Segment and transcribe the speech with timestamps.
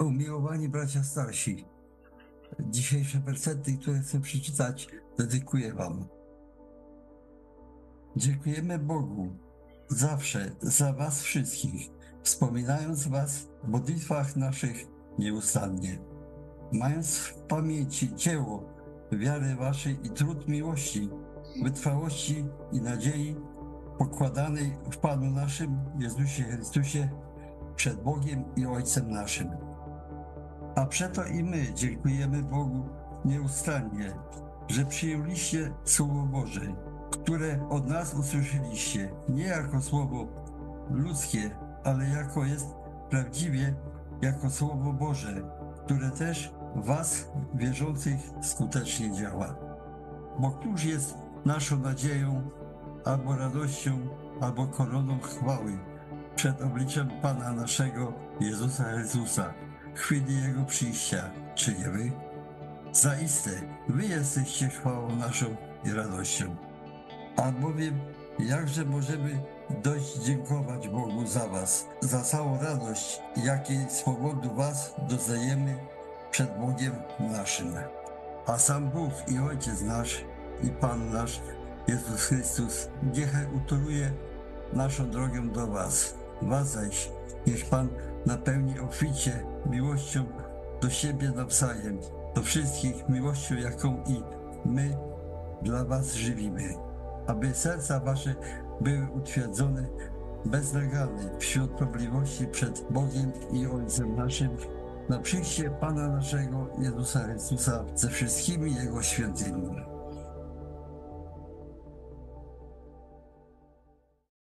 [0.00, 1.64] Umiłowani bracia starsi,
[2.60, 6.08] dzisiejsze wersety, które chcę przeczytać, dedykuję Wam.
[8.16, 9.36] Dziękujemy Bogu
[9.88, 11.90] zawsze za Was wszystkich,
[12.22, 14.76] wspominając Was w modlitwach naszych
[15.18, 15.98] nieustannie.
[16.72, 18.64] Mając w pamięci dzieło
[19.12, 21.10] wiary Waszej i trud miłości,
[21.62, 23.36] wytrwałości i nadziei
[23.98, 27.10] pokładanej w Panu naszym Jezusie Chrystusie
[27.76, 29.73] przed Bogiem i Ojcem naszym.
[30.76, 32.88] A przeto i my dziękujemy Bogu
[33.24, 34.12] nieustannie,
[34.68, 36.60] że przyjęliście Słowo Boże,
[37.10, 40.26] które od nas usłyszeliście, nie jako słowo
[40.90, 41.50] ludzkie,
[41.84, 42.66] ale jako jest
[43.10, 43.74] prawdziwie
[44.22, 45.42] jako Słowo Boże,
[45.84, 49.56] które też was wierzących skutecznie działa.
[50.38, 52.50] Bo któż jest naszą nadzieją,
[53.04, 53.98] albo radością,
[54.40, 55.78] albo koroną chwały
[56.36, 59.54] przed obliczem Pana naszego Jezusa Chrystusa,
[59.94, 62.12] chwili Jego przyjścia, czy nie wy?
[62.92, 63.50] Zaiste,
[63.88, 65.46] wy jesteście chwałą naszą
[65.84, 66.56] i radością.
[67.36, 68.00] Albowiem
[68.38, 69.38] jakże możemy
[69.82, 75.76] dość dziękować Bogu za was, za całą radość, jakiej z powodu was doznajemy
[76.30, 77.74] przed Bogiem naszym.
[78.46, 80.24] A sam Bóg i Ojciec nasz
[80.62, 81.40] i Pan nasz
[81.88, 84.12] Jezus Chrystus niechaj utoruje
[84.72, 86.14] naszą drogę do was.
[86.42, 87.10] Was zaś
[87.46, 87.88] niech Pan
[88.26, 90.24] napełni obficie miłością
[90.80, 91.98] do siebie nawzajem,
[92.34, 94.22] do wszystkich miłością, jaką i
[94.64, 94.96] my
[95.62, 96.74] dla was żywimy,
[97.26, 98.34] aby serca wasze
[98.80, 99.86] były utwierdzone
[100.44, 104.56] beznaganne wśród probliwości przed Bogiem i Ojcem naszym,
[105.08, 109.93] na przyjście Pana naszego Jezusa Chrystusa ze wszystkimi Jego świętymi.